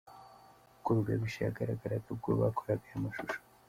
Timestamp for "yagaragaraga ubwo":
1.41-2.29